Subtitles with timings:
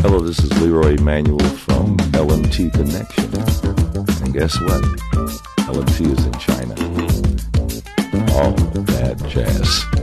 [0.00, 3.24] Hello, this is Leroy Emanuel from LMT Connection.
[4.24, 4.82] And guess what?
[5.68, 6.74] LMT is in China.
[8.34, 8.52] All
[8.82, 10.01] bad jazz.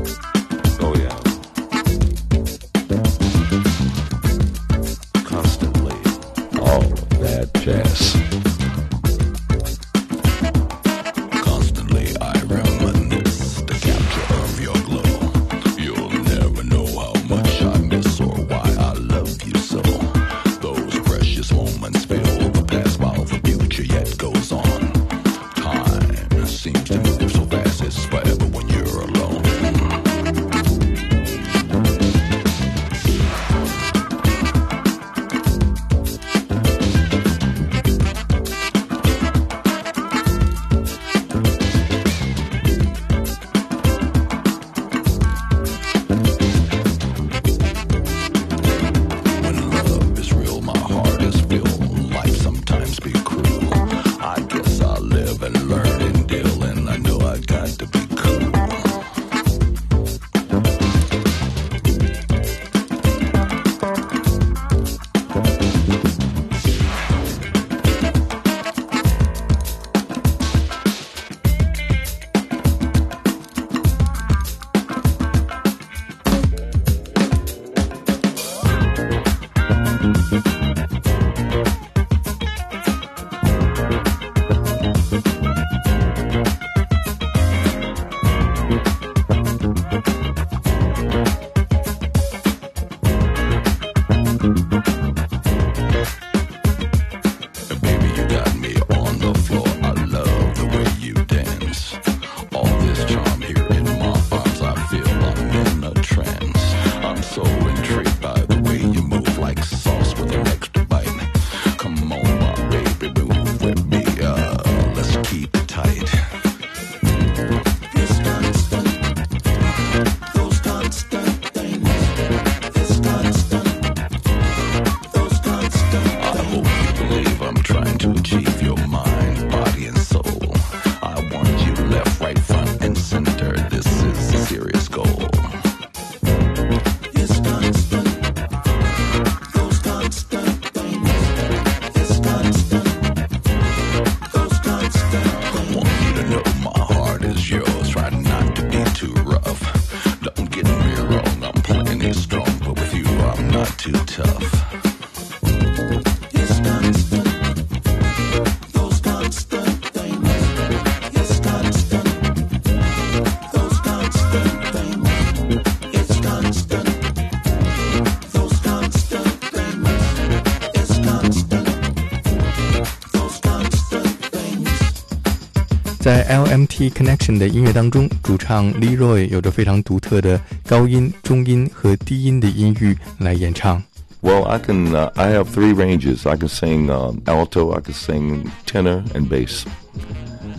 [176.09, 183.83] 在 LMT Connection 的音乐当中，主唱 Leroy 有着非常独特的高音、中音和低音的音域来演唱。
[184.23, 184.91] Well, I can.
[184.95, 186.27] Uh, I have three ranges.
[186.27, 189.67] I can sing um, alto, I can sing tenor, and bass.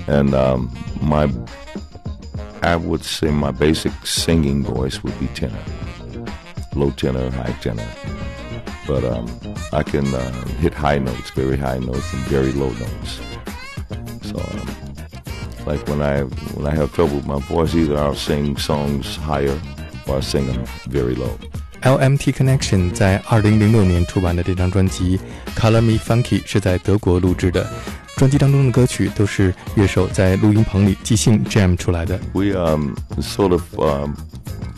[0.08, 0.70] And um,
[1.02, 1.28] my,
[2.62, 5.64] I would say my basic singing voice would be tenor,
[6.76, 7.88] low tenor, high tenor.
[8.88, 9.26] But um,
[9.74, 13.20] I can uh, hit high notes, very high notes, and very low notes.
[14.22, 14.79] So, um,
[15.70, 16.24] like when I
[16.56, 19.58] when I have trouble with my voice, either I'll sing songs higher
[20.08, 21.38] or I sing them very low.
[21.82, 25.20] LMT Connection 在2006年出版的这张专辑《
[25.60, 27.68] Color Me Funky》是在德国录制的，
[28.18, 32.20] 专辑当中的歌曲都是乐手在录音棚里即兴 jam 出来的。
[32.34, 34.16] We um, sort of um,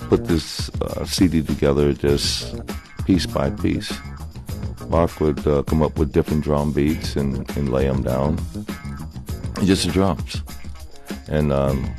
[0.10, 2.56] put this uh, CD together just
[3.06, 3.94] piece by piece.
[4.90, 8.38] Mark would uh, come up with different drum beats and, and lay them down,
[9.56, 10.42] and just the drums.
[11.33, 11.93] And um,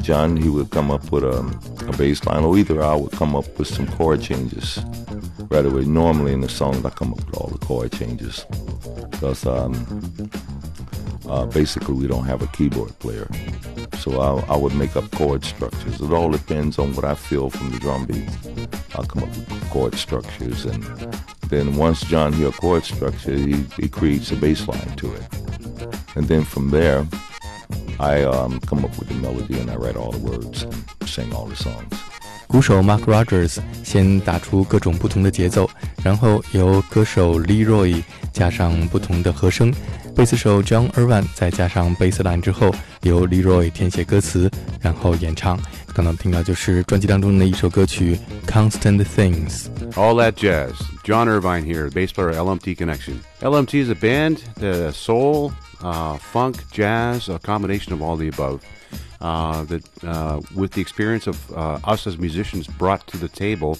[0.00, 1.40] John, he would come up with a,
[1.86, 4.80] a bass line, or either I would come up with some chord changes
[5.50, 5.84] right away.
[5.84, 8.46] Normally in the songs, I come up with all the chord changes
[9.10, 10.30] because um,
[11.28, 13.28] uh, basically we don't have a keyboard player.
[13.98, 16.00] So I, I would make up chord structures.
[16.00, 18.28] It all depends on what I feel from the drum beat.
[18.94, 20.82] I'll come up with chord structures, and
[21.48, 25.22] then once John hears chord structure, he, he creates a bass line to it.
[26.14, 27.06] And then from there,
[27.98, 30.66] I um, come up with the melody and I write all the words
[31.06, 31.96] sing all the songs.
[32.48, 35.68] 鼓手 Mark Rogers 先打出各种不同的节奏，
[36.04, 38.02] 然后由歌手 Leroy
[38.32, 39.74] 加上不同的和声，
[40.14, 42.72] 贝斯手 John Irvine 再加上贝斯 line 之后，
[43.02, 44.48] 由 Leroy 填写歌词，
[44.80, 45.58] 然后演唱。
[45.92, 48.16] 刚刚听到就是专辑当中的一首歌曲
[48.48, 49.64] 《Constant Things》。
[49.94, 50.74] All that jazz.
[51.04, 53.20] John Irvine here, bass player LMT Connection.
[53.40, 55.52] LMT is a band, the soul
[55.82, 58.64] uh, funk, jazz, a combination of all the above.
[59.20, 63.78] Uh, that uh, with the experience of uh, us as musicians brought to the table,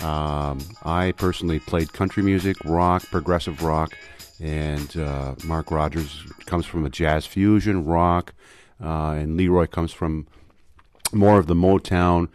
[0.00, 3.92] um, I personally played country music, rock, progressive rock,
[4.40, 8.34] and uh, Mark Rogers comes from a jazz fusion, rock,
[8.82, 10.26] uh, and Leroy comes from
[11.12, 12.28] more of the Motown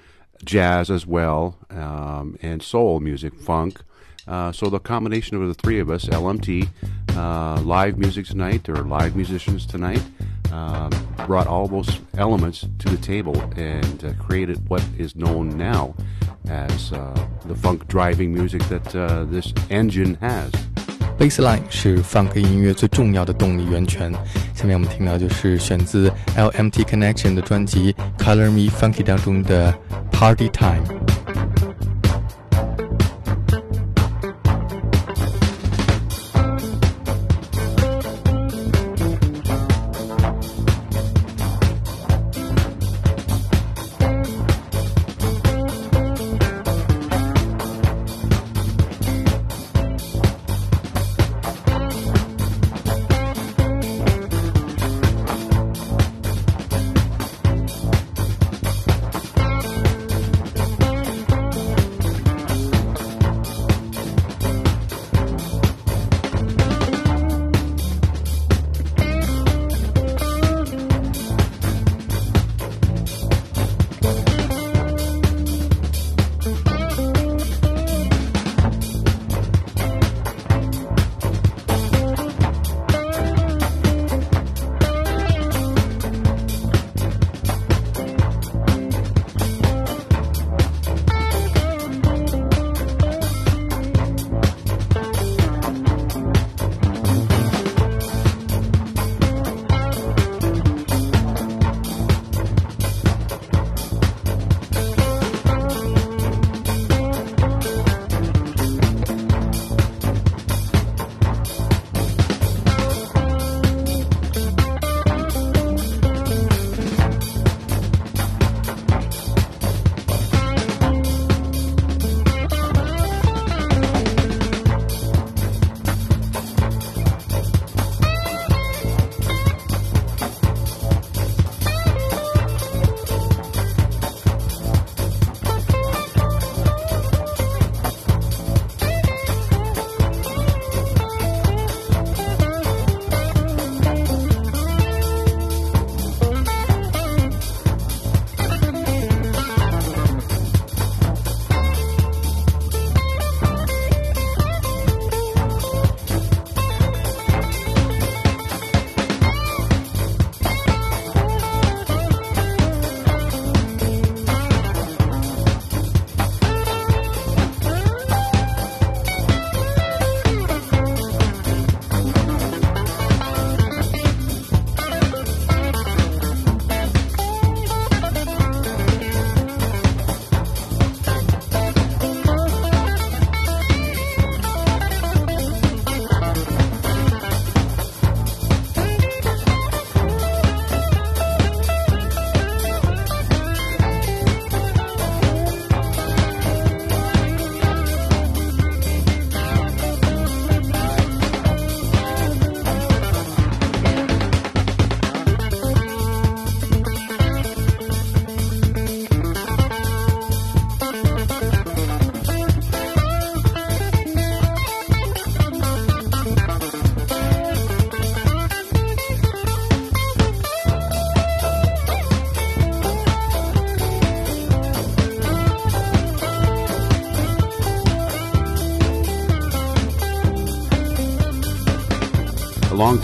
[0.45, 3.81] jazz as well, um, and soul music, funk.
[4.26, 6.68] Uh, so the combination of the three of us, LMT,
[7.16, 10.02] uh, live music tonight, or live musicians tonight,
[10.52, 10.90] um,
[11.26, 15.94] brought all those elements to the table and uh, created what is known now
[16.48, 20.50] as uh, the funk driving music that uh, this engine has.
[21.18, 24.12] Baseline 是 funk 音乐最重要的动力源泉。
[24.54, 29.72] 下面我们听到就是选自 LMT Connection 的专辑《Color Me Funky》当中的
[30.10, 30.82] Party Time。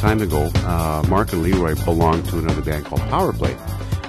[0.03, 3.57] Time ago, uh, Mark and Leroy belonged to another band called Powerplay.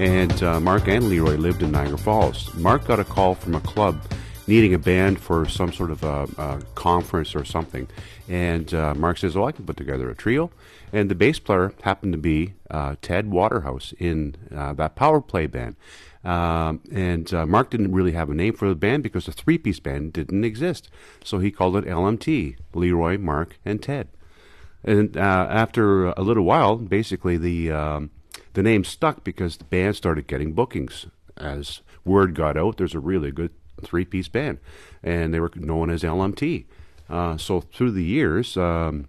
[0.00, 2.52] And uh, Mark and Leroy lived in Niagara Falls.
[2.54, 4.02] Mark got a call from a club
[4.48, 7.86] needing a band for some sort of a, a conference or something.
[8.28, 10.50] And uh, Mark says, Oh, I can put together a trio.
[10.92, 15.76] And the bass player happened to be uh, Ted Waterhouse in uh, that Powerplay band.
[16.24, 19.58] Um, and uh, Mark didn't really have a name for the band because the three
[19.58, 20.90] piece band didn't exist.
[21.22, 24.08] So he called it LMT Leroy, Mark, and Ted.
[24.84, 28.10] And uh, after a little while, basically the um,
[28.52, 31.06] the name stuck because the band started getting bookings.
[31.36, 33.50] As word got out, there's a really good
[33.82, 34.58] three piece band,
[35.02, 36.64] and they were known as LMT.
[37.08, 39.08] Uh, so through the years, um,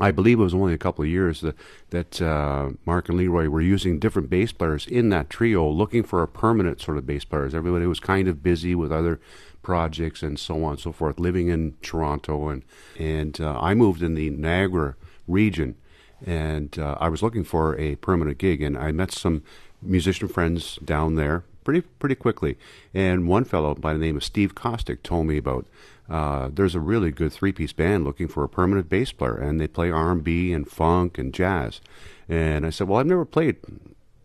[0.00, 1.56] I believe it was only a couple of years that
[1.90, 6.22] that uh, Mark and Leroy were using different bass players in that trio, looking for
[6.22, 7.54] a permanent sort of bass players.
[7.54, 9.20] Everybody was kind of busy with other
[9.62, 12.62] projects and so on and so forth, living in Toronto, and
[12.98, 15.76] and uh, I moved in the Niagara region,
[16.24, 19.42] and uh, I was looking for a permanent gig, and I met some
[19.82, 22.56] musician friends down there pretty pretty quickly,
[22.92, 25.66] and one fellow by the name of Steve Kostick told me about.
[26.06, 29.66] Uh, there's a really good three-piece band looking for a permanent bass player, and they
[29.66, 31.80] play R&B and funk and jazz.
[32.28, 33.56] And I said, "Well, I've never played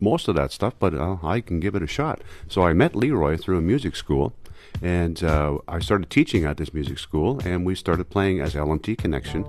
[0.02, 2.98] most of that stuff, but uh, I can give it a shot." So I met
[2.98, 4.34] Leroy through a music school,
[4.82, 8.98] and uh, I started teaching at this music school, and we started playing as LMT
[8.98, 9.46] Connection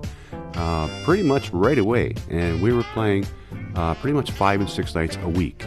[0.54, 2.14] uh, pretty much right away.
[2.28, 3.26] And we were playing
[3.74, 5.64] uh, pretty much five and six nights a week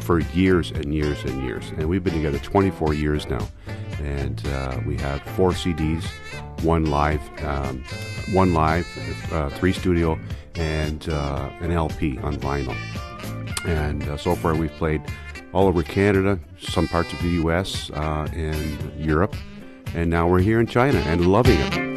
[0.00, 1.70] for years and years and years.
[1.70, 3.46] And we've been together 24 years now.
[4.00, 6.04] And uh, we have four CDs,
[6.62, 7.84] one live, um,
[8.32, 8.86] one live,
[9.32, 10.18] uh, three studio,
[10.54, 12.76] and uh, an LP on vinyl.
[13.66, 15.02] And so far, we've played
[15.52, 17.90] all over Canada, some parts of the U.S.
[17.90, 19.34] Uh, and Europe,
[19.94, 21.90] and now we're here in China and loving it.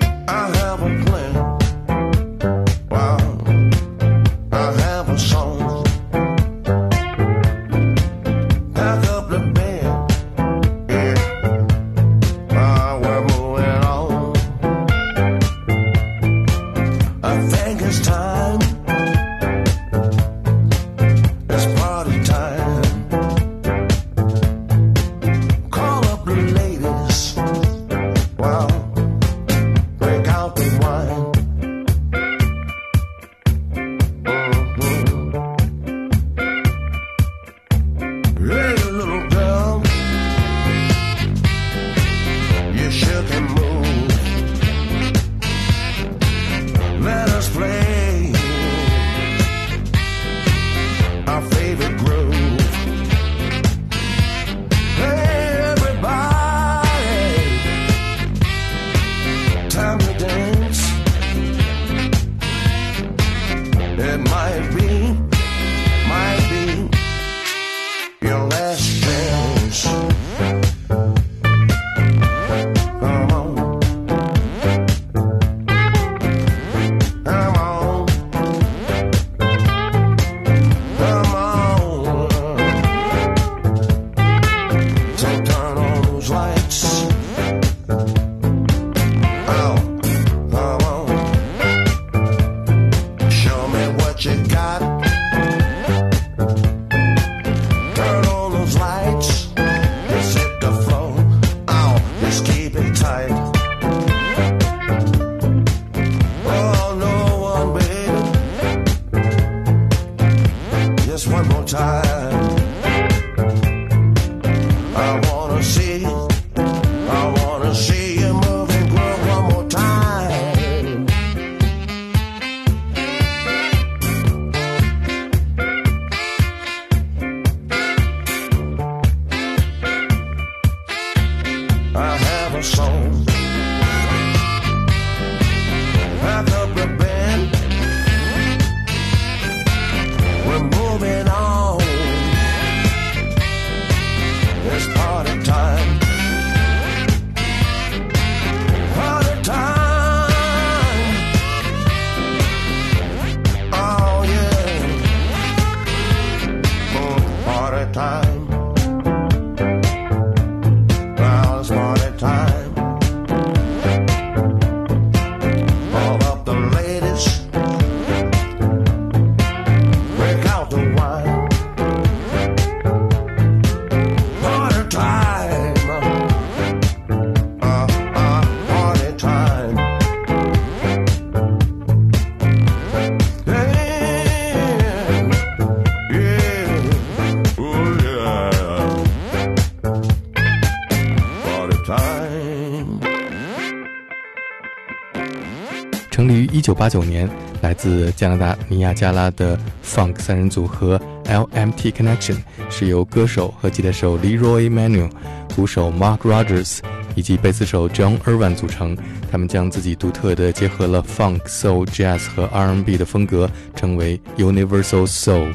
[196.82, 197.30] 成立于1989年，
[197.62, 202.36] 来自加拿大尼亚加拉的 Funk 三人组合 LMT Connection
[202.70, 205.10] 是由歌手和吉他手 Leroy Manuel、
[205.54, 206.78] 鼓手 Mark Rogers
[207.14, 208.96] 以及贝斯手 John Irvin 组成。
[209.30, 215.52] 他们将自己独特的结合了 Funk、Soul、Jazz 和 R&B 的风格，称为 Universal Soul。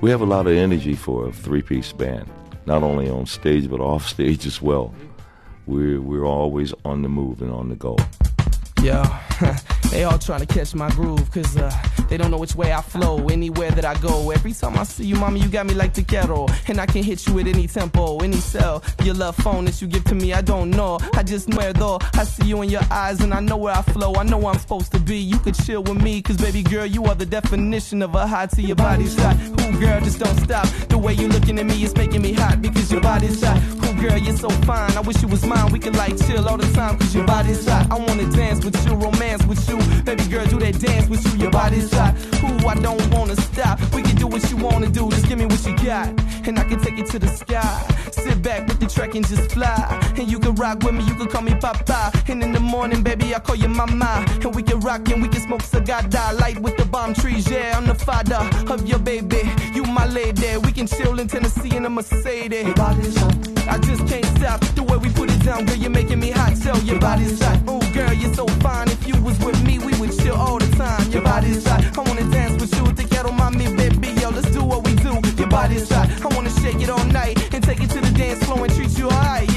[0.00, 2.24] We have a lot of energy for a three-piece band,
[2.64, 4.90] not only on stage but off stage as well.
[5.66, 7.96] We're we're always on the move and on the go.
[8.82, 9.02] Yo,
[9.91, 11.71] they all trying to catch my groove, cause uh,
[12.09, 14.31] they don't know which way I flow, anywhere that I go.
[14.31, 16.49] Every time I see you, mommy, you got me like Tequero.
[16.69, 18.83] And I can hit you at any tempo, any cell.
[19.03, 20.99] Your love phone that you give to me, I don't know.
[21.13, 21.99] I just know though.
[22.13, 24.15] I see you in your eyes, and I know where I flow.
[24.15, 25.17] I know where I'm supposed to be.
[25.17, 28.51] You could chill with me, cause baby girl, you are the definition of a hot
[28.51, 29.37] to your body's hot.
[29.61, 30.67] Ooh, girl, just don't stop.
[30.89, 33.57] The way you looking at me is making me hot, because your body's hot.
[33.99, 34.95] Girl, you're so fine.
[34.95, 35.73] I wish you was mine.
[35.73, 37.91] We could like chill all the time, cause your body's hot.
[37.91, 39.77] I wanna dance with you, romance with you.
[40.03, 42.15] Baby girl, do that dance with you, your body's hot.
[42.41, 43.77] Ooh, I don't wanna stop.
[43.93, 46.07] We can do what you wanna do, just give me what you got.
[46.49, 47.85] And I can take it to the sky.
[48.11, 49.77] Sit back with the track and just fly.
[50.17, 52.11] And you can rock with me, you can call me Papa.
[52.27, 54.25] And in the morning, baby, I call you Mama.
[54.41, 56.01] And we can rock and we can smoke cigar,
[56.41, 57.47] light with the bomb trees.
[57.47, 58.41] Yeah, I'm the father
[58.73, 59.43] of your baby.
[59.75, 60.57] You my lady.
[60.57, 62.65] We can chill in Tennessee in a Mercedes.
[62.65, 63.35] Your body's hot.
[63.69, 65.75] I just can't stop the way we put it down, girl.
[65.75, 66.55] You're making me hot.
[66.63, 67.59] Tell your body's hot.
[67.67, 68.87] Oh, girl, you're so fine.
[68.89, 71.11] If you was with me, we would chill all the time.
[71.11, 71.85] Your body's hot.
[71.95, 72.91] I wanna dance with you.
[72.93, 74.18] Te quiero mami, baby.
[75.59, 76.09] Body's hot.
[76.25, 78.97] I wanna shake it all night and take it to the dance floor and treat
[78.97, 79.48] you alright,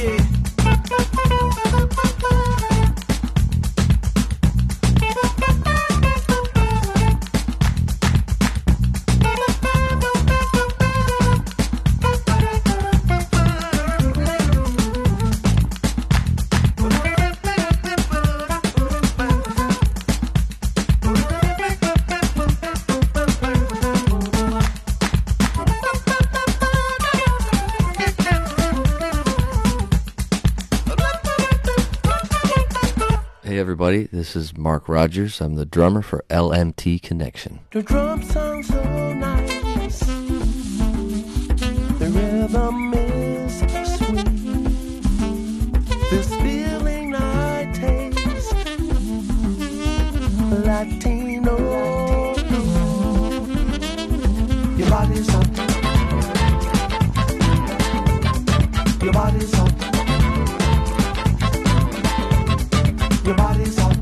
[33.92, 35.42] everybody, this is Mark Rogers.
[35.42, 37.60] I'm the drummer for LMT Connection.
[37.72, 39.51] The drum sounds so nice.
[63.24, 64.01] Your body's hot.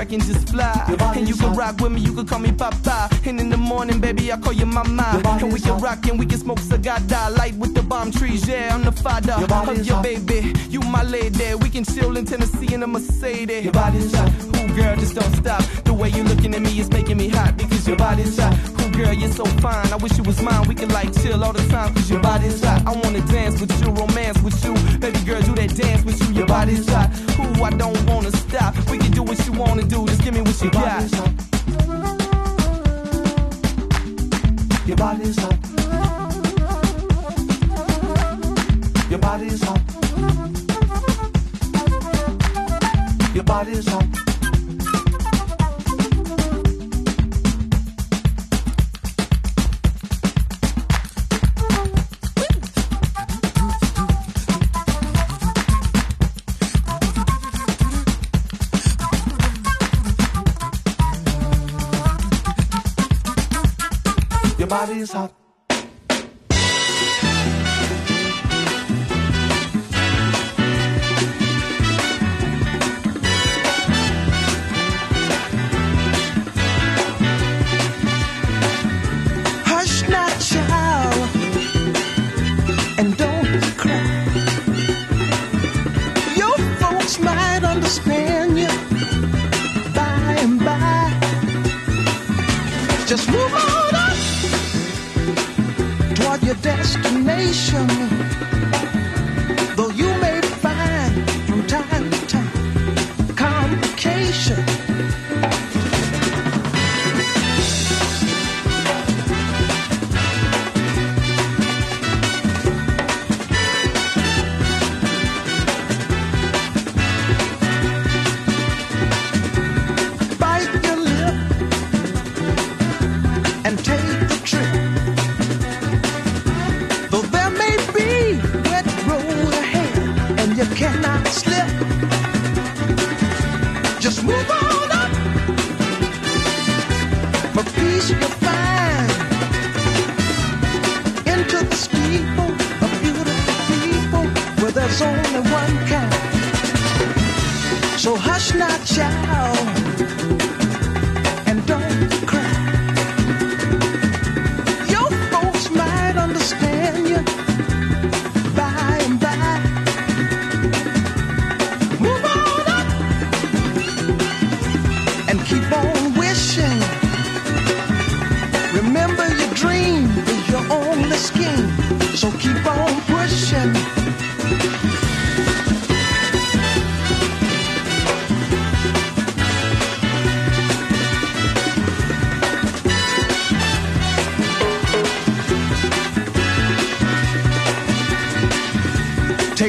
[0.00, 1.12] Track and just fly.
[1.16, 3.08] And you can rock with me, you can call me Papa.
[3.26, 5.20] And in the morning, baby, I call you Mama.
[5.24, 8.48] And we can rock and we can smoke cigar, die light with the bomb trees.
[8.48, 10.52] Yeah, I'm the father Your of your baby.
[10.68, 11.54] You my lady.
[11.54, 13.64] We can chill in Tennessee in a Mercedes.
[13.64, 14.30] Your body's hot.
[14.56, 15.62] Ooh, girl, just don't stop.
[15.84, 18.54] The way you looking at me is making me hot because your body's hot.
[18.80, 19.92] Ooh, girl, you're so fine.
[19.92, 20.66] I wish you was mine.
[20.68, 22.86] We can like chill all the time because your body's hot.
[22.86, 23.90] I wanna dance with you,
[26.10, 26.34] with you.
[26.36, 27.10] Your body's hot.
[27.38, 28.74] Ooh, I don't wanna stop.
[28.90, 30.06] We can do what you wanna do.
[30.06, 31.02] Just give me what you Your got.
[34.86, 35.56] Your body's hot.
[39.10, 39.80] Your body's hot.
[43.34, 43.99] Your body's hot.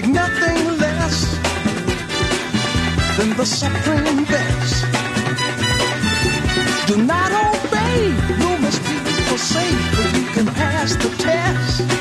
[0.01, 1.35] Take nothing less
[3.17, 4.85] than the supreme best.
[6.87, 8.09] Do not obey,
[8.39, 12.00] rumors people say, but you can pass the test.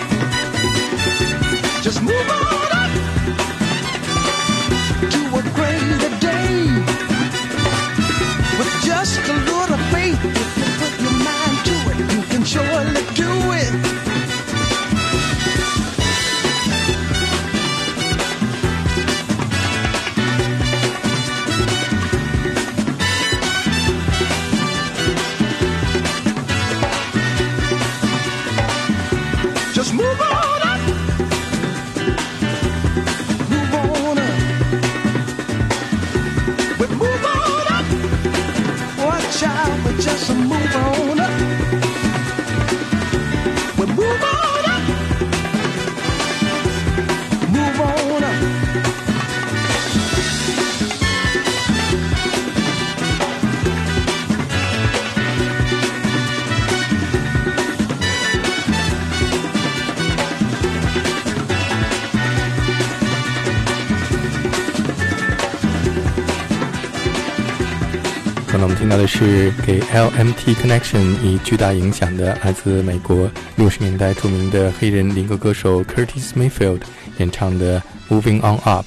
[69.19, 76.81] 是给 LMT Connection 以巨大影响的来自美国六十年代着名的黑人灵歌歌手 Curtis Mayfield
[77.17, 78.85] 演唱的 Moving On Up。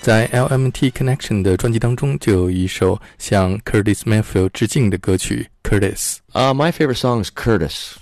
[0.00, 6.16] 在 LMT Connection 的专辑当中，就有一首向 Curtis Mayfield 致敬的歌曲 Curtis。
[6.32, 7.96] Uh, my favorite song is Curtis,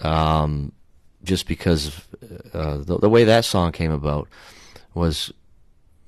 [0.00, 0.70] um,
[1.24, 1.94] just because of,
[2.54, 4.28] uh, the, the way that song came about
[4.94, 5.37] was bec-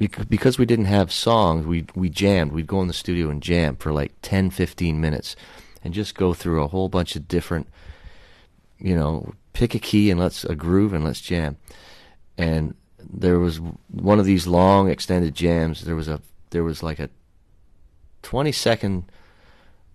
[0.07, 1.65] because we didn't have songs.
[1.65, 2.51] We we jammed.
[2.51, 5.35] We'd go in the studio and jam for like 10, 15 minutes,
[5.83, 7.67] and just go through a whole bunch of different,
[8.79, 11.57] you know, pick a key and let's a groove and let's jam.
[12.37, 13.59] And there was
[13.89, 15.83] one of these long extended jams.
[15.83, 17.09] There was a there was like a
[18.21, 19.05] twenty second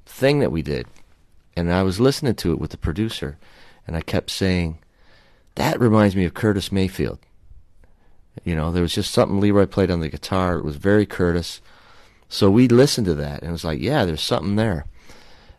[0.05, 0.87] thing that we did
[1.57, 3.38] and I was listening to it with the producer,
[3.87, 4.79] and I kept saying,
[5.55, 7.19] "That reminds me of Curtis Mayfield."
[8.44, 10.57] You know, there was just something Leroy played on the guitar.
[10.57, 11.61] It was very Curtis.
[12.29, 14.87] So we listened to that, and it was like, "Yeah, there's something there."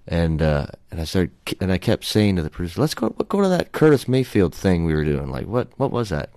[0.08, 3.42] And uh, and I started, and I kept saying to the producer, "Let's go, go
[3.42, 5.30] to that Curtis Mayfield thing we were doing.
[5.30, 6.30] Like, what what was that?"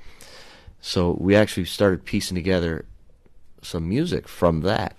[0.80, 2.86] So we actually started piecing together
[3.62, 4.96] some music from that.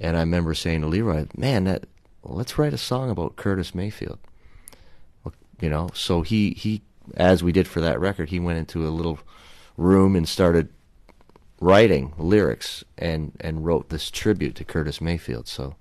[0.00, 1.84] And I remember saying to Leroy, "Man, that
[2.22, 4.18] let's write a song about Curtis Mayfield."
[5.60, 6.82] You know, so he he
[7.16, 9.18] as we did for that record, he went into a little
[9.76, 10.68] room and started
[11.60, 15.48] writing lyrics and and wrote this tribute to Curtis Mayfield.
[15.48, 15.74] So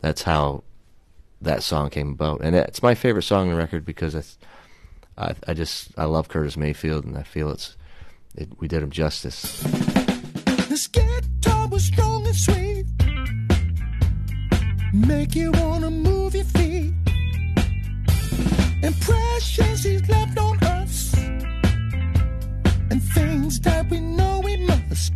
[0.00, 0.64] that's how
[1.40, 4.22] that song came about, and it's my favorite song on the record because I,
[5.16, 7.76] I, I just I love Curtis Mayfield, and I feel it's
[8.34, 9.62] it, we did him justice.
[10.68, 12.86] This guitar was strong and sweet,
[14.92, 16.92] make you wanna move your feet.
[18.82, 20.37] Impressions he's left
[23.18, 25.14] things that we know we must.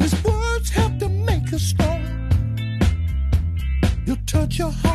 [0.00, 2.02] These words help to make us strong.
[4.06, 4.91] You touch your heart.